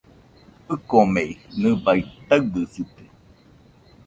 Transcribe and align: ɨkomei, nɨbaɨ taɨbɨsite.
ɨkomei, 0.75 1.31
nɨbaɨ 1.59 1.99
taɨbɨsite. 2.27 3.05